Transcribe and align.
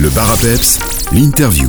Le 0.00 0.10
bar 0.10 0.30
à 0.30 0.36
peps, 0.36 0.78
l'interview. 1.12 1.68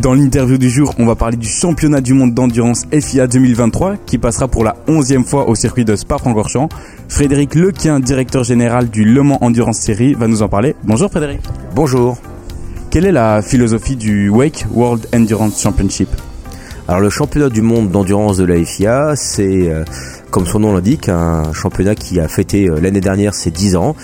Dans 0.00 0.14
l'interview 0.14 0.56
du 0.56 0.70
jour, 0.70 0.94
on 0.98 1.04
va 1.04 1.14
parler 1.14 1.36
du 1.36 1.46
championnat 1.46 2.00
du 2.00 2.14
monde 2.14 2.32
d'endurance 2.32 2.86
FIA 2.90 3.26
2023 3.26 3.96
qui 4.06 4.16
passera 4.16 4.48
pour 4.48 4.64
la 4.64 4.76
onzième 4.88 5.26
fois 5.26 5.50
au 5.50 5.54
circuit 5.54 5.84
de 5.84 5.94
Spa-Francorchamps. 5.96 6.70
Frédéric 7.10 7.54
Lequien, 7.54 8.00
directeur 8.00 8.42
général 8.42 8.88
du 8.88 9.04
Le 9.04 9.22
Mans 9.22 9.36
Endurance 9.44 9.80
Series, 9.80 10.14
va 10.14 10.28
nous 10.28 10.40
en 10.40 10.48
parler. 10.48 10.74
Bonjour 10.82 11.10
Frédéric. 11.10 11.42
Bonjour. 11.74 12.16
Quelle 12.90 13.04
est 13.04 13.12
la 13.12 13.42
philosophie 13.42 13.96
du 13.96 14.30
Wake 14.30 14.64
World 14.72 15.08
Endurance 15.14 15.60
Championship? 15.60 16.08
Alors 16.88 17.02
le 17.02 17.10
championnat 17.10 17.50
du 17.50 17.60
monde 17.60 17.90
d'endurance 17.90 18.38
de 18.38 18.44
la 18.44 18.64
FIA, 18.64 19.14
c'est 19.14 19.68
euh, 19.68 19.84
comme 20.30 20.46
son 20.46 20.60
nom 20.60 20.72
l'indique, 20.72 21.08
un 21.08 21.52
championnat 21.52 21.94
qui 21.94 22.20
a 22.20 22.28
fêté 22.28 22.68
euh, 22.68 22.80
l'année 22.80 23.00
dernière 23.00 23.34
ses 23.34 23.50
10 23.50 23.76
ans. 23.76 23.96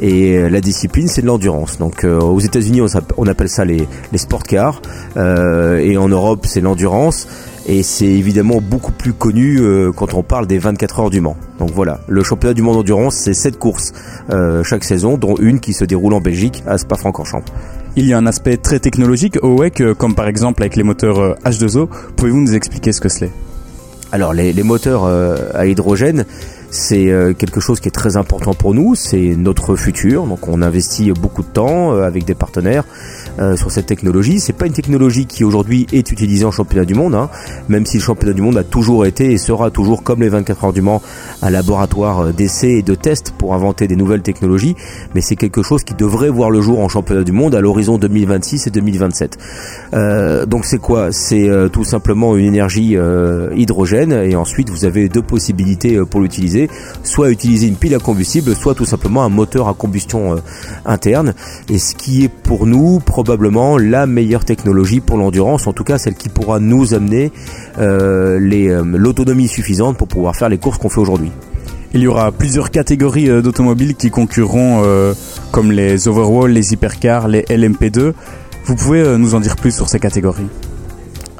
Et 0.00 0.36
euh, 0.36 0.48
la 0.48 0.60
discipline, 0.60 1.08
c'est 1.08 1.22
de 1.22 1.26
l'endurance. 1.26 1.78
Donc 1.78 2.04
aux 2.04 2.40
États-Unis, 2.40 2.82
on, 3.16 3.26
appelle 3.26 3.48
ça 3.48 3.64
les, 3.64 3.88
les 4.12 4.18
sport 4.18 4.42
cars. 4.42 4.80
et 5.16 5.96
en 5.96 6.08
Europe, 6.08 6.46
c'est 6.46 6.60
l'endurance. 6.60 7.26
Et 7.66 7.82
c'est 7.82 8.06
évidemment 8.06 8.60
beaucoup 8.60 8.92
plus 8.92 9.12
connu 9.12 9.60
quand 9.94 10.14
on 10.14 10.22
parle 10.22 10.46
des 10.46 10.58
24 10.58 11.00
heures 11.00 11.10
du 11.10 11.20
Mans. 11.20 11.36
Donc 11.58 11.70
voilà, 11.72 12.00
le 12.08 12.22
championnat 12.24 12.54
du 12.54 12.62
monde 12.62 12.76
d'endurance, 12.76 13.16
c'est 13.16 13.34
7 13.34 13.58
courses 13.58 13.92
chaque 14.64 14.84
saison, 14.84 15.18
dont 15.18 15.36
une 15.36 15.60
qui 15.60 15.74
se 15.74 15.84
déroule 15.84 16.14
en 16.14 16.20
Belgique 16.20 16.64
à 16.66 16.78
Spa-Francorchamps. 16.78 17.44
Il 17.96 18.06
y 18.06 18.12
a 18.12 18.18
un 18.18 18.26
aspect 18.26 18.56
très 18.56 18.78
technologique 18.78 19.36
au 19.42 19.56
WEC, 19.58 19.80
euh, 19.80 19.94
comme 19.94 20.14
par 20.14 20.28
exemple 20.28 20.62
avec 20.62 20.76
les 20.76 20.84
moteurs 20.84 21.36
H2O. 21.44 21.78
Euh, 21.78 21.86
Pouvez-vous 22.16 22.40
nous 22.40 22.54
expliquer 22.54 22.92
ce 22.92 23.00
que 23.00 23.08
c'est? 23.08 23.30
Alors 24.12 24.32
les, 24.32 24.52
moteurs 24.62 25.04
euh, 25.04 25.36
à 25.54 25.66
hydrogène, 25.66 26.24
c'est 26.70 27.12
quelque 27.38 27.60
chose 27.60 27.80
qui 27.80 27.88
est 27.88 27.92
très 27.92 28.16
important 28.16 28.54
pour 28.54 28.74
nous, 28.74 28.94
c'est 28.94 29.34
notre 29.36 29.76
futur. 29.76 30.24
Donc 30.26 30.48
on 30.48 30.62
investit 30.62 31.10
beaucoup 31.12 31.42
de 31.42 31.48
temps 31.48 31.92
avec 31.92 32.24
des 32.24 32.34
partenaires 32.34 32.84
euh, 33.38 33.56
sur 33.56 33.70
cette 33.70 33.86
technologie. 33.86 34.40
C'est 34.40 34.52
pas 34.52 34.66
une 34.66 34.72
technologie 34.72 35.26
qui 35.26 35.44
aujourd'hui 35.44 35.86
est 35.92 36.10
utilisée 36.12 36.44
en 36.44 36.50
championnat 36.50 36.84
du 36.84 36.94
monde, 36.94 37.14
hein, 37.14 37.30
même 37.68 37.86
si 37.86 37.96
le 37.96 38.02
championnat 38.02 38.34
du 38.34 38.42
monde 38.42 38.58
a 38.58 38.64
toujours 38.64 39.06
été 39.06 39.32
et 39.32 39.38
sera 39.38 39.70
toujours 39.70 40.02
comme 40.02 40.20
les 40.20 40.28
24 40.28 40.64
heures 40.64 40.72
du 40.72 40.82
Mans 40.82 41.00
un 41.40 41.50
laboratoire 41.50 42.20
euh, 42.20 42.32
d'essais 42.32 42.72
et 42.72 42.82
de 42.82 42.94
tests 42.94 43.32
pour 43.38 43.54
inventer 43.54 43.86
des 43.86 43.96
nouvelles 43.96 44.22
technologies, 44.22 44.76
mais 45.14 45.20
c'est 45.20 45.36
quelque 45.36 45.62
chose 45.62 45.84
qui 45.84 45.94
devrait 45.94 46.28
voir 46.28 46.50
le 46.50 46.60
jour 46.60 46.80
en 46.80 46.88
championnat 46.88 47.22
du 47.22 47.32
monde 47.32 47.54
à 47.54 47.60
l'horizon 47.60 47.98
2026 47.98 48.66
et 48.66 48.70
2027. 48.70 49.38
Euh, 49.94 50.44
donc 50.44 50.64
c'est 50.64 50.78
quoi? 50.78 51.12
C'est 51.12 51.48
euh, 51.48 51.68
tout 51.68 51.84
simplement 51.84 52.36
une 52.36 52.46
énergie 52.46 52.96
hydrogène 53.56 54.12
et 54.12 54.36
ensuite 54.36 54.70
vous 54.70 54.84
avez 54.84 55.08
deux 55.08 55.22
possibilités 55.22 55.98
pour 56.04 56.20
l'utiliser, 56.20 56.59
soit 57.02 57.30
utiliser 57.30 57.66
une 57.68 57.76
pile 57.76 57.94
à 57.94 57.98
combustible, 57.98 58.54
soit 58.54 58.74
tout 58.74 58.84
simplement 58.84 59.22
un 59.22 59.28
moteur 59.28 59.68
à 59.68 59.74
combustion 59.74 60.36
interne. 60.84 61.34
Et 61.68 61.78
ce 61.78 61.94
qui 61.94 62.24
est 62.24 62.28
pour 62.28 62.66
nous 62.66 62.98
probablement 63.00 63.78
la 63.78 64.06
meilleure 64.06 64.44
technologie 64.44 65.00
pour 65.00 65.16
l'endurance, 65.16 65.66
en 65.66 65.72
tout 65.72 65.84
cas 65.84 65.98
celle 65.98 66.14
qui 66.14 66.28
pourra 66.28 66.60
nous 66.60 66.94
amener 66.94 67.32
euh, 67.78 68.38
euh, 68.40 68.82
l'autonomie 68.84 69.48
suffisante 69.48 69.96
pour 69.96 70.08
pouvoir 70.08 70.36
faire 70.36 70.48
les 70.48 70.58
courses 70.58 70.78
qu'on 70.78 70.88
fait 70.88 71.00
aujourd'hui. 71.00 71.30
Il 71.92 72.00
y 72.00 72.06
aura 72.06 72.30
plusieurs 72.30 72.70
catégories 72.70 73.28
euh, 73.28 73.42
d'automobiles 73.42 73.94
qui 73.94 74.10
concurreront 74.10 74.82
comme 75.50 75.72
les 75.72 76.08
Overwall, 76.08 76.50
les 76.50 76.72
Hypercars, 76.72 77.28
les 77.28 77.42
LMP2. 77.42 78.12
Vous 78.64 78.76
pouvez 78.76 79.18
nous 79.18 79.34
en 79.34 79.40
dire 79.40 79.56
plus 79.56 79.74
sur 79.74 79.88
ces 79.88 79.98
catégories? 79.98 80.46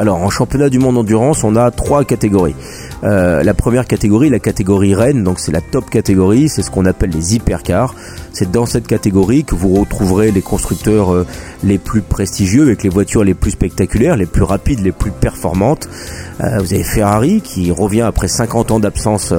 Alors 0.01 0.17
en 0.23 0.31
championnat 0.31 0.71
du 0.71 0.79
monde 0.79 0.97
endurance, 0.97 1.45
on 1.45 1.57
a 1.57 1.71
trois 1.71 2.05
catégories. 2.05 2.55
Euh, 3.05 3.43
la 3.43 3.53
première 3.53 3.87
catégorie, 3.87 4.31
la 4.31 4.39
catégorie 4.39 4.95
Rennes, 4.95 5.23
donc 5.23 5.39
c'est 5.41 5.53
la 5.53 5.61
top 5.61 5.91
catégorie, 5.91 6.49
c'est 6.49 6.63
ce 6.63 6.71
qu'on 6.71 6.87
appelle 6.87 7.11
les 7.11 7.35
hypercars. 7.35 7.95
C'est 8.33 8.51
dans 8.51 8.65
cette 8.65 8.87
catégorie 8.87 9.45
que 9.45 9.55
vous 9.55 9.75
retrouverez 9.75 10.31
les 10.31 10.41
constructeurs 10.41 11.13
euh, 11.13 11.27
les 11.65 11.77
plus 11.77 12.01
prestigieux 12.01 12.63
avec 12.63 12.83
les 12.83 12.89
voitures 12.89 13.25
les 13.25 13.35
plus 13.35 13.51
spectaculaires, 13.51 14.17
les 14.17 14.25
plus 14.25 14.43
rapides, 14.43 14.81
les 14.81 14.93
plus 14.93 15.11
performantes. 15.11 15.87
Euh, 16.41 16.57
vous 16.61 16.73
avez 16.73 16.83
Ferrari 16.85 17.43
qui 17.43 17.71
revient 17.71 18.01
après 18.01 18.29
50 18.29 18.71
ans 18.71 18.81
d'absence 18.81 19.35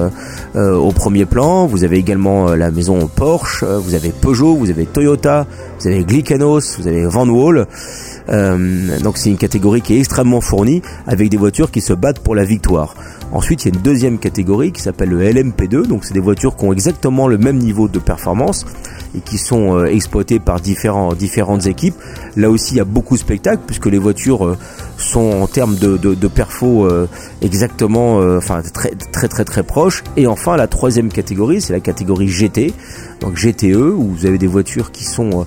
au 0.54 0.92
premier 0.92 1.24
plan. 1.24 1.66
Vous 1.66 1.82
avez 1.82 1.96
également 1.96 2.54
la 2.54 2.70
maison 2.70 3.08
Porsche, 3.08 3.64
vous 3.64 3.94
avez 3.94 4.10
Peugeot, 4.10 4.54
vous 4.54 4.70
avez 4.70 4.86
Toyota, 4.86 5.46
vous 5.80 5.88
avez 5.88 6.04
Glickenhaus, 6.04 6.76
vous 6.78 6.86
avez 6.86 7.04
Van 7.06 7.28
Wall. 7.28 7.66
Euh, 8.28 8.98
donc 9.00 9.18
c'est 9.18 9.30
une 9.30 9.36
catégorie 9.36 9.80
qui 9.80 9.94
est 9.94 9.98
extrêmement 9.98 10.40
fournie 10.40 10.82
avec 11.06 11.28
des 11.28 11.36
voitures 11.36 11.70
qui 11.70 11.80
se 11.80 11.92
battent 11.92 12.20
pour 12.20 12.34
la 12.34 12.44
victoire. 12.44 12.94
Ensuite, 13.32 13.64
il 13.64 13.68
y 13.68 13.72
a 13.72 13.74
une 13.74 13.82
deuxième 13.82 14.18
catégorie 14.18 14.72
qui 14.72 14.82
s'appelle 14.82 15.08
le 15.08 15.22
LMP2, 15.22 15.86
donc 15.86 16.04
c'est 16.04 16.14
des 16.14 16.20
voitures 16.20 16.56
qui 16.56 16.64
ont 16.64 16.72
exactement 16.72 17.28
le 17.28 17.38
même 17.38 17.56
niveau 17.56 17.88
de 17.88 17.98
performance 17.98 18.66
et 19.16 19.20
qui 19.20 19.38
sont 19.38 19.76
euh, 19.76 19.86
exploitées 19.86 20.38
par 20.38 20.60
différents, 20.60 21.14
différentes 21.14 21.66
équipes. 21.66 21.94
Là 22.36 22.50
aussi, 22.50 22.74
il 22.74 22.78
y 22.78 22.80
a 22.80 22.84
beaucoup 22.84 23.14
de 23.14 23.20
spectacles 23.20 23.62
puisque 23.66 23.86
les 23.86 23.98
voitures 23.98 24.46
euh, 24.46 24.56
sont 24.96 25.42
en 25.42 25.46
termes 25.46 25.76
de, 25.76 25.96
de, 25.96 26.28
perfo 26.28 26.88
exactement, 27.40 28.18
enfin 28.36 28.62
très 28.62 28.90
très 28.90 29.26
très 29.26 29.44
très 29.44 29.62
proches. 29.64 30.04
Et 30.16 30.26
enfin, 30.26 30.56
la 30.56 30.68
troisième 30.68 31.08
catégorie, 31.08 31.60
c'est 31.60 31.72
la 31.72 31.80
catégorie 31.80 32.28
GT, 32.28 32.72
donc 33.20 33.34
GTE 33.34 33.74
où 33.74 34.14
vous 34.16 34.26
avez 34.26 34.38
des 34.38 34.46
voitures 34.46 34.92
qui 34.92 35.04
sont 35.04 35.44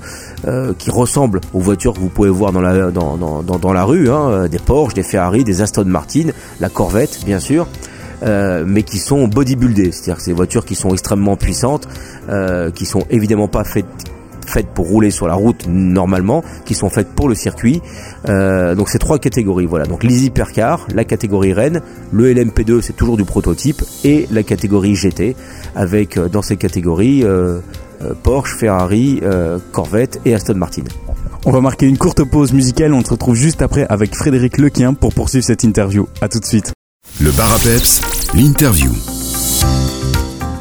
euh, 0.48 0.74
qui 0.78 0.92
ressemblent 0.92 1.42
aux 1.54 1.60
voitures 1.60 1.94
que 1.94 2.00
vous 2.00 2.10
pouvez 2.10 2.30
voir 2.30 2.52
dans 2.52 2.62
la, 2.62 2.92
dans, 2.92 3.18
dans, 3.18 3.42
dans, 3.42 3.74
la 3.74 3.84
rue, 3.84 4.12
hein, 4.12 4.30
euh, 4.30 4.48
des 4.48 4.60
Porsche, 4.60 4.94
des 4.94 5.02
Ferrari, 5.02 5.44
des 5.44 5.64
Aston 5.64 5.86
Martin, 5.86 6.26
la 6.60 6.70
Corvette 6.70 7.26
bien 7.26 7.40
sûr. 7.40 7.68
Euh, 8.24 8.64
mais 8.66 8.84
qui 8.84 8.98
sont 8.98 9.28
bodybuildées, 9.28 9.92
c'est-à-dire 9.92 10.18
que 10.18 10.22
c'est 10.22 10.34
voitures 10.34 10.66
qui 10.66 10.76
sont 10.76 10.92
extrêmement 10.92 11.36
puissantes, 11.36 11.88
euh, 12.30 12.72
qui 12.72 12.86
sont 12.86 13.04
évidemment 13.10 13.48
pas 13.48 13.64
faites 13.64 13.86
pour 14.74 14.88
rouler 14.88 15.12
sur 15.12 15.28
la 15.28 15.34
route 15.34 15.66
normalement, 15.68 16.44
qui 16.66 16.76
sont 16.76 16.90
faites 16.90 17.10
pour 17.10 17.28
le 17.28 17.36
circuit. 17.36 17.82
Euh, 18.30 18.76
donc 18.76 18.90
c'est 18.90 19.00
trois 19.00 19.20
catégories, 19.20 19.66
voilà. 19.66 19.86
Donc 19.86 20.04
les 20.04 20.26
hypercars, 20.26 20.88
la 20.94 21.04
catégorie 21.04 21.54
Rennes, 21.54 21.82
le 22.12 22.34
LMP2 22.34 22.82
c'est 22.82 22.96
toujours 22.96 23.18
du 23.18 23.26
prototype 23.26 23.84
et 24.04 24.28
la 24.32 24.44
catégorie 24.44 24.96
GT 24.96 25.36
avec 25.76 26.18
dans 26.18 26.42
ces 26.42 26.58
catégories 26.58 27.24
euh, 27.24 27.60
euh, 28.02 28.14
Porsche, 28.24 28.56
Ferrari, 28.56 29.20
euh, 29.24 29.60
Corvette 29.72 30.20
et 30.26 30.34
Aston 30.34 30.56
Martin. 30.56 30.84
On 31.46 31.52
va 31.52 31.62
marquer 31.62 31.86
une 31.86 31.98
courte 31.98 32.24
pause 32.24 32.54
musicale, 32.54 32.94
on 32.94 33.04
se 33.04 33.12
retrouve 33.12 33.36
juste 33.36 33.62
après 33.62 33.86
avec 33.88 34.16
Frédéric 34.16 34.58
Lequien 34.58 34.94
pour 34.94 35.14
poursuivre 35.14 35.46
cette 35.46 35.64
interview. 35.64 36.08
A 36.22 36.28
tout 36.28 36.40
de 36.40 36.46
suite. 36.46 36.75
Le 37.22 37.32
bar 37.32 37.54
à 37.54 37.58
peps, 37.60 38.02
l'interview. 38.34 38.92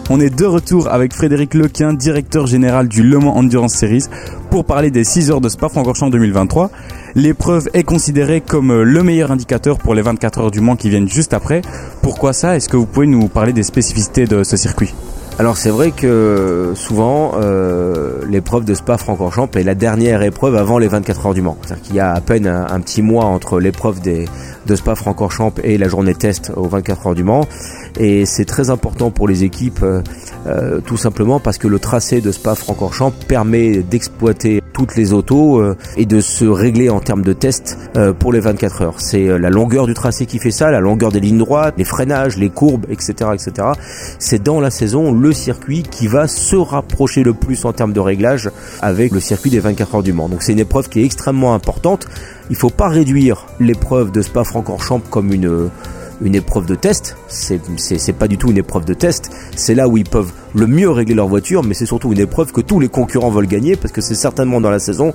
On 0.08 0.20
est 0.20 0.30
de 0.30 0.44
retour 0.44 0.88
avec 0.88 1.12
Frédéric 1.12 1.52
Lequin, 1.54 1.92
directeur 1.94 2.46
général 2.46 2.86
du 2.86 3.02
Le 3.02 3.18
Mans 3.18 3.36
Endurance 3.36 3.74
Series, 3.74 4.04
pour 4.50 4.64
parler 4.64 4.92
des 4.92 5.02
6 5.02 5.32
heures 5.32 5.40
de 5.40 5.48
Spa-Francorchamps 5.48 6.10
2023. 6.10 6.70
L'épreuve 7.16 7.68
est 7.74 7.82
considérée 7.82 8.40
comme 8.40 8.82
le 8.82 9.02
meilleur 9.02 9.32
indicateur 9.32 9.78
pour 9.78 9.96
les 9.96 10.02
24 10.02 10.40
heures 10.42 10.50
du 10.52 10.60
Mans 10.60 10.76
qui 10.76 10.90
viennent 10.90 11.08
juste 11.08 11.34
après. 11.34 11.60
Pourquoi 12.02 12.32
ça? 12.32 12.54
Est-ce 12.54 12.68
que 12.68 12.76
vous 12.76 12.86
pouvez 12.86 13.08
nous 13.08 13.26
parler 13.26 13.52
des 13.52 13.64
spécificités 13.64 14.26
de 14.26 14.44
ce 14.44 14.56
circuit? 14.56 14.94
Alors 15.36 15.56
c'est 15.56 15.70
vrai 15.70 15.90
que 15.90 16.74
souvent 16.76 17.32
euh, 17.34 18.20
l'épreuve 18.28 18.64
de 18.64 18.72
Spa-Francorchamps 18.72 19.50
est 19.56 19.64
la 19.64 19.74
dernière 19.74 20.22
épreuve 20.22 20.54
avant 20.54 20.78
les 20.78 20.86
24 20.86 21.26
heures 21.26 21.34
du 21.34 21.42
Mans. 21.42 21.56
C'est-à-dire 21.62 21.84
qu'il 21.84 21.96
y 21.96 22.00
a 22.00 22.12
à 22.12 22.20
peine 22.20 22.46
un, 22.46 22.80
petit 22.80 23.02
mois 23.02 23.24
entre 23.24 23.58
l'épreuve 23.58 24.00
de 24.00 24.76
Spa-Francorchamps 24.76 25.54
et 25.64 25.76
la 25.76 25.88
journée 25.88 26.14
test 26.14 26.52
aux 26.54 26.68
24 26.68 27.08
heures 27.08 27.14
du 27.16 27.24
Mans. 27.24 27.46
Et 27.98 28.26
c'est 28.26 28.44
très 28.44 28.70
important 28.70 29.10
pour 29.10 29.26
les 29.26 29.42
équipes 29.42 29.84
euh, 30.46 30.64
euh, 30.64 30.80
tout 30.80 30.96
simplement 30.96 31.40
parce 31.40 31.58
que 31.58 31.68
le 31.68 31.78
tracé 31.78 32.20
de 32.20 32.30
Spa-Francorchamps 32.30 33.12
permet 33.28 33.82
d'exploiter 33.82 34.62
toutes 34.72 34.96
les 34.96 35.12
autos 35.12 35.60
euh, 35.60 35.76
et 35.96 36.06
de 36.06 36.20
se 36.20 36.44
régler 36.44 36.90
en 36.90 37.00
termes 37.00 37.22
de 37.22 37.32
test 37.32 37.78
pour 38.18 38.32
les 38.32 38.40
24 38.40 38.82
heures. 38.82 39.00
C'est 39.00 39.38
la 39.38 39.50
longueur 39.50 39.86
du 39.86 39.94
tracé 39.94 40.26
qui 40.26 40.38
fait 40.38 40.50
ça, 40.50 40.70
la 40.70 40.80
longueur 40.80 41.12
des 41.12 41.20
lignes 41.20 41.38
droites, 41.38 41.74
les 41.76 41.84
freinages, 41.84 42.36
les 42.36 42.50
courbes, 42.50 42.86
etc. 42.88 43.30
etc. 43.34 43.68
C'est 44.18 44.42
dans 44.42 44.60
la 44.60 44.70
saison 44.70 45.12
le 45.12 45.32
circuit 45.32 45.82
qui 45.82 46.06
va 46.06 46.26
se 46.26 46.56
rapprocher 46.56 47.22
le 47.22 47.34
plus 47.34 47.64
en 47.64 47.72
termes 47.72 47.92
de 47.92 48.00
réglage 48.00 48.50
avec 48.80 49.12
le 49.12 49.20
circuit 49.20 49.50
des 49.50 49.60
24 49.60 49.96
heures 49.96 50.02
du 50.02 50.12
Mans. 50.12 50.28
Donc 50.28 50.42
c'est 50.42 50.52
une 50.52 50.58
épreuve 50.60 50.88
qui 50.88 51.00
est 51.00 51.04
extrêmement 51.04 51.54
importante. 51.54 52.06
Il 52.50 52.56
faut 52.56 52.70
pas 52.70 52.88
réduire 52.88 53.46
l'épreuve 53.60 54.12
de 54.12 54.22
Spa-Francorchamps 54.22 55.02
comme 55.10 55.32
une 55.32 55.70
une 56.20 56.34
épreuve 56.34 56.66
de 56.66 56.74
test. 56.74 57.16
C'est, 57.28 57.60
pas 58.12 58.28
du 58.28 58.38
tout 58.38 58.50
une 58.50 58.58
épreuve 58.58 58.84
de 58.84 58.94
test. 58.94 59.30
C'est 59.56 59.74
là 59.74 59.88
où 59.88 59.96
ils 59.96 60.08
peuvent 60.08 60.32
le 60.54 60.66
mieux 60.66 60.90
régler 60.90 61.14
leur 61.14 61.28
voiture, 61.28 61.62
mais 61.62 61.74
c'est 61.74 61.86
surtout 61.86 62.12
une 62.12 62.20
épreuve 62.20 62.52
que 62.52 62.60
tous 62.60 62.80
les 62.80 62.88
concurrents 62.88 63.30
veulent 63.30 63.46
gagner 63.46 63.76
parce 63.76 63.92
que 63.92 64.00
c'est 64.00 64.14
certainement 64.14 64.60
dans 64.60 64.70
la 64.70 64.78
saison 64.78 65.12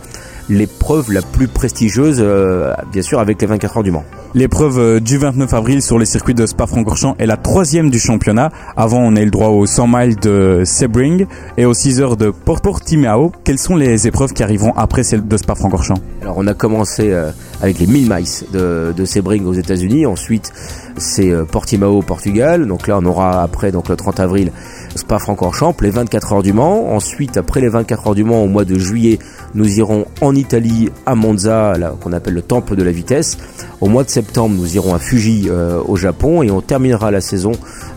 l'épreuve 0.50 1.12
la 1.12 1.22
plus 1.22 1.48
prestigieuse, 1.48 2.18
euh, 2.20 2.74
bien 2.92 3.02
sûr, 3.02 3.20
avec 3.20 3.40
les 3.42 3.48
24 3.48 3.78
heures 3.78 3.84
du 3.84 3.92
Mans. 3.92 4.04
L'épreuve 4.34 4.80
euh, 4.80 5.00
du 5.00 5.18
29 5.18 5.54
avril 5.54 5.82
sur 5.82 5.98
les 5.98 6.06
circuits 6.06 6.34
de 6.34 6.46
Spa-Francorchamps 6.46 7.16
est 7.20 7.26
la 7.26 7.38
troisième 7.38 7.90
du 7.90 8.00
championnat. 8.00 8.52
Avant, 8.76 9.00
on 9.00 9.16
a 9.16 9.22
eu 9.22 9.26
le 9.26 9.32
droit 9.32 9.50
aux 9.50 9.66
100 9.66 9.88
miles 9.88 10.16
de 10.18 10.64
Sebring 10.66 11.26
et 11.58 11.66
aux 11.66 11.74
6 11.74 12.02
heures 12.02 12.18
de 12.18 12.32
Portimao. 12.32 13.32
Quelles 13.44 13.60
sont 13.60 13.76
les 13.76 14.08
épreuves 14.08 14.34
qui 14.34 14.44
arriveront 14.44 14.74
après 14.76 15.04
celles 15.04 15.28
de 15.28 15.38
Spa-Francorchamps? 15.38 16.02
Alors, 16.22 16.36
on 16.38 16.48
a 16.48 16.54
commencé 16.54 17.12
euh, 17.12 17.32
avec 17.62 17.80
les 17.80 17.88
1000 17.88 18.10
miles 18.10 18.26
de, 18.54 18.94
de 18.96 19.06
Sebring 19.06 19.46
aux 19.46 19.54
États-Unis. 19.54 20.06
Ensuite, 20.06 20.52
c'est 20.98 21.34
Portimao 21.52 21.98
au 21.98 22.02
Portugal. 22.02 22.66
Donc 22.66 22.88
là, 22.88 23.00
on 23.02 23.06
aura 23.06 23.44
après 23.44 23.72
donc 23.72 23.90
le 23.90 23.96
30 23.96 24.20
avril 24.20 24.52
Spa-Francorchamps, 24.96 25.76
les 25.82 25.92
24 25.92 26.34
heures 26.34 26.44
du 26.44 26.54
Mans. 26.54 26.94
Ensuite, 26.94 27.38
après 27.38 27.62
les 27.62 27.70
24 27.70 28.08
heures 28.08 28.16
du 28.16 28.24
Mans, 28.24 28.44
au 28.44 28.48
mois 28.48 28.66
de 28.66 28.78
juillet, 28.78 29.20
nous 29.54 29.80
irons 29.80 30.06
en 30.22 30.36
Italie, 30.36 30.90
à 31.06 31.16
Monza, 31.16 31.74
qu'on 32.02 32.14
appelle 32.14 32.34
le 32.34 32.42
temple 32.42 32.76
de 32.76 32.84
la 32.84 32.92
vitesse. 32.92 33.38
Au 33.82 33.88
mois 33.88 34.04
de 34.04 34.10
septembre, 34.10 34.56
nous 34.56 34.76
irons 34.76 34.94
à 34.94 35.00
Fuji 35.00 35.48
euh, 35.50 35.82
au 35.86 35.96
Japon 35.96 36.44
et 36.44 36.52
on 36.52 36.62
terminera 36.62 37.12
la 37.12 37.22
saison 37.22 37.52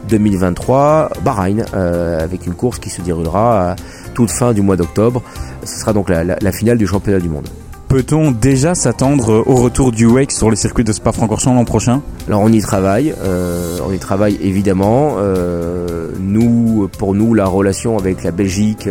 2023 0.09 1.11
Bahreïn 1.25 1.64
euh, 1.75 2.23
avec 2.23 2.47
une 2.47 2.55
course 2.55 2.79
qui 2.79 2.91
se 2.91 3.03
déroulera 3.03 3.73
à 3.73 3.76
toute 4.14 4.31
fin 4.31 4.53
du 4.53 4.62
mois 4.62 4.76
d'octobre. 4.76 5.23
Ce 5.64 5.81
sera 5.81 5.93
donc 5.93 6.09
la 6.09 6.53
finale 6.53 6.79
du 6.79 6.87
championnat 6.87 7.20
du 7.20 7.29
monde. 7.29 7.49
Peut-on 7.93 8.31
déjà 8.31 8.75
s'attendre 8.75 9.44
au 9.47 9.56
retour 9.56 9.93
du 9.93 10.06
Wake 10.06 10.33
sur 10.33 10.49
le 10.49 10.56
circuit 10.56 10.83
de 10.83 10.93
Spa-Francorchamps 10.93 11.53
l'an 11.53 11.67
prochain? 11.67 12.00
Alors 12.27 12.41
on 12.41 12.49
y 12.49 12.62
travaille, 12.62 13.15
euh, 13.23 13.81
on 13.87 13.93
y 13.93 13.99
travaille 13.99 14.39
évidemment. 14.41 15.17
Euh, 15.19 16.09
nous, 16.19 16.89
pour 16.99 17.15
nous, 17.15 17.35
la 17.35 17.44
relation 17.44 17.99
avec 17.99 18.23
la 18.23 18.31
Belgique, 18.31 18.89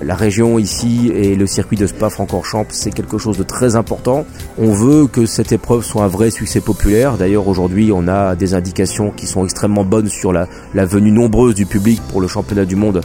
la 0.00 0.14
région 0.14 0.60
ici 0.60 1.10
et 1.12 1.34
le 1.34 1.48
circuit 1.48 1.76
de 1.76 1.88
Spa-Francorchamps, 1.88 2.66
c'est 2.68 2.92
quelque 2.92 3.18
chose 3.18 3.38
de 3.38 3.42
très 3.42 3.74
important. 3.74 4.24
On 4.56 4.70
veut 4.70 5.08
que 5.08 5.26
cette 5.26 5.50
épreuve 5.50 5.82
soit 5.82 6.04
un 6.04 6.08
vrai 6.08 6.30
succès 6.30 6.60
populaire. 6.60 7.16
D'ailleurs, 7.16 7.48
aujourd'hui, 7.48 7.90
on 7.92 8.06
a 8.06 8.36
des 8.36 8.54
indications 8.54 9.10
qui 9.10 9.26
sont 9.26 9.44
extrêmement 9.44 9.84
bonnes 9.84 10.08
sur 10.08 10.32
la, 10.32 10.46
venue 10.74 11.10
nombreuse 11.10 11.56
du 11.56 11.66
public 11.66 12.00
pour 12.08 12.20
le 12.20 12.28
championnat 12.28 12.66
du 12.66 12.76
monde 12.76 13.00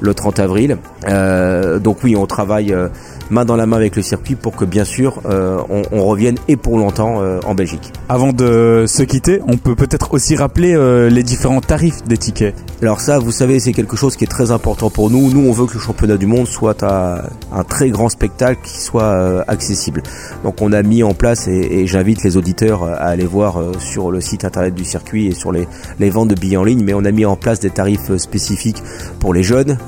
le 0.00 0.14
30 0.14 0.38
avril. 0.38 0.78
Euh, 1.08 1.78
donc 1.78 1.98
oui, 2.04 2.16
on 2.16 2.26
travaille 2.26 2.72
euh, 2.72 2.88
main 3.30 3.44
dans 3.44 3.56
la 3.56 3.66
main 3.66 3.76
avec 3.76 3.96
le 3.96 4.02
circuit 4.02 4.34
pour 4.34 4.54
que 4.56 4.64
bien 4.64 4.84
sûr 4.84 4.93
euh, 5.02 5.58
on, 5.68 5.82
on, 5.92 6.04
revienne 6.04 6.36
et 6.48 6.56
pour 6.56 6.78
longtemps 6.78 7.20
euh, 7.20 7.40
en 7.46 7.54
Belgique. 7.54 7.92
Avant 8.08 8.32
de 8.32 8.84
se 8.86 9.02
quitter, 9.02 9.40
on 9.46 9.56
peut 9.56 9.74
peut-être 9.74 10.12
aussi 10.14 10.36
rappeler 10.36 10.74
euh, 10.74 11.10
les 11.10 11.22
différents 11.22 11.60
tarifs 11.60 12.04
des 12.04 12.18
tickets. 12.18 12.54
Alors 12.82 13.00
ça, 13.00 13.18
vous 13.18 13.32
savez, 13.32 13.60
c'est 13.60 13.72
quelque 13.72 13.96
chose 13.96 14.16
qui 14.16 14.24
est 14.24 14.28
très 14.28 14.50
important 14.50 14.90
pour 14.90 15.10
nous. 15.10 15.30
Nous, 15.30 15.48
on 15.48 15.52
veut 15.52 15.66
que 15.66 15.74
le 15.74 15.80
championnat 15.80 16.16
du 16.16 16.26
monde 16.26 16.46
soit 16.46 16.82
à 16.82 17.24
un 17.52 17.64
très 17.64 17.90
grand 17.90 18.08
spectacle 18.08 18.60
qui 18.62 18.80
soit 18.80 19.44
accessible. 19.48 20.02
Donc 20.42 20.60
on 20.60 20.72
a 20.72 20.82
mis 20.82 21.02
en 21.02 21.14
place, 21.14 21.48
et, 21.48 21.80
et 21.80 21.86
j'invite 21.86 22.22
les 22.22 22.36
auditeurs 22.36 22.84
à 22.84 23.06
aller 23.06 23.26
voir 23.26 23.60
sur 23.78 24.10
le 24.10 24.20
site 24.20 24.44
internet 24.44 24.74
du 24.74 24.84
circuit 24.84 25.28
et 25.28 25.34
sur 25.34 25.50
les, 25.52 25.66
les 25.98 26.10
ventes 26.10 26.28
de 26.28 26.34
billets 26.34 26.56
en 26.56 26.64
ligne, 26.64 26.82
mais 26.84 26.94
on 26.94 27.04
a 27.04 27.10
mis 27.10 27.24
en 27.24 27.36
place 27.36 27.60
des 27.60 27.70
tarifs 27.70 28.14
spécifiques 28.16 28.82
pour 29.18 29.32
les 29.32 29.42
jeunes. 29.42 29.78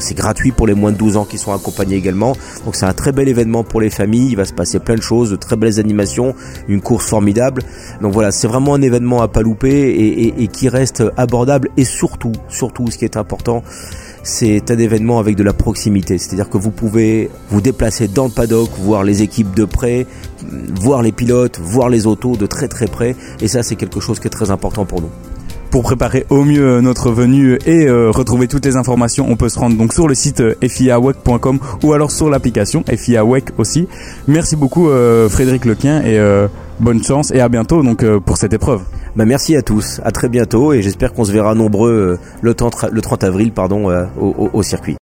c'est 0.00 0.16
gratuit 0.16 0.52
pour 0.52 0.66
les 0.66 0.74
moins 0.74 0.92
de 0.92 0.96
12 0.96 1.16
ans 1.16 1.24
qui 1.24 1.38
sont 1.38 1.52
accompagnés 1.52 1.96
également. 1.96 2.36
Donc 2.64 2.74
c'est 2.74 2.86
un 2.86 2.94
très 2.94 3.12
bel 3.12 3.28
événement 3.28 3.64
pour 3.64 3.80
les 3.80 3.90
familles. 3.90 4.30
Il 4.30 4.36
va 4.36 4.44
se 4.50 4.54
passer 4.54 4.78
plein 4.78 4.96
de 4.96 5.02
choses, 5.02 5.30
de 5.30 5.36
très 5.36 5.56
belles 5.56 5.80
animations, 5.80 6.34
une 6.68 6.80
course 6.80 7.06
formidable. 7.06 7.62
Donc 8.02 8.12
voilà, 8.12 8.30
c'est 8.30 8.46
vraiment 8.46 8.74
un 8.74 8.82
événement 8.82 9.22
à 9.22 9.28
pas 9.28 9.42
louper 9.42 10.34
et, 10.36 10.46
qui 10.48 10.68
reste 10.68 11.02
abordable 11.16 11.68
et 11.76 11.84
surtout, 11.84 12.32
surtout, 12.48 12.90
ce 12.90 12.98
qui 12.98 13.04
est 13.04 13.16
important, 13.16 13.62
c'est 14.22 14.70
un 14.70 14.78
événement 14.78 15.18
avec 15.18 15.36
de 15.36 15.42
la 15.42 15.52
proximité. 15.52 16.18
C'est-à-dire 16.18 16.50
que 16.50 16.58
vous 16.58 16.70
pouvez 16.70 17.30
vous 17.48 17.60
déplacer 17.60 18.08
dans 18.08 18.24
le 18.24 18.30
paddock, 18.30 18.70
voir 18.78 19.04
les 19.04 19.22
équipes 19.22 19.54
de 19.54 19.64
près, 19.64 20.06
voir 20.74 21.02
les 21.02 21.12
pilotes, 21.12 21.58
voir 21.58 21.88
les 21.88 22.06
autos 22.06 22.36
de 22.36 22.46
très 22.46 22.68
très 22.68 22.86
près. 22.86 23.16
Et 23.40 23.48
ça, 23.48 23.62
c'est 23.62 23.76
quelque 23.76 24.00
chose 24.00 24.20
qui 24.20 24.26
est 24.26 24.30
très 24.30 24.50
important 24.50 24.84
pour 24.84 25.00
nous. 25.00 25.10
Pour 25.70 25.84
préparer 25.84 26.26
au 26.30 26.44
mieux 26.44 26.80
notre 26.80 27.12
venue 27.12 27.56
et 27.64 27.86
euh, 27.86 28.10
retrouver 28.10 28.48
toutes 28.48 28.64
les 28.64 28.74
informations, 28.74 29.26
on 29.28 29.36
peut 29.36 29.48
se 29.48 29.58
rendre 29.58 29.76
donc 29.76 29.92
sur 29.92 30.08
le 30.08 30.16
site 30.16 30.40
euh, 30.40 30.56
fiawec.com 30.60 31.60
ou 31.84 31.92
alors 31.92 32.10
sur 32.10 32.28
l'application 32.28 32.82
FIAWEC 32.88 33.50
aussi. 33.56 33.86
Merci 34.26 34.56
beaucoup 34.56 34.88
euh, 34.88 35.28
Frédéric 35.28 35.64
Lequin 35.64 36.02
et 36.02 36.18
bonne 36.80 37.02
chance 37.04 37.30
et 37.30 37.40
à 37.40 37.48
bientôt 37.48 37.84
donc 37.84 38.04
pour 38.20 38.36
cette 38.36 38.52
épreuve. 38.52 38.82
Bah 39.14 39.24
merci 39.24 39.54
à 39.54 39.62
tous, 39.62 40.00
à 40.04 40.10
très 40.10 40.28
bientôt 40.28 40.72
et 40.72 40.82
j'espère 40.82 41.12
qu'on 41.12 41.24
se 41.24 41.32
verra 41.32 41.54
nombreux 41.54 42.18
le, 42.40 42.54
30, 42.54 42.86
le 42.90 43.00
30 43.00 43.24
avril 43.24 43.52
pardon, 43.52 43.90
au 44.20 44.62
circuit. 44.62 45.00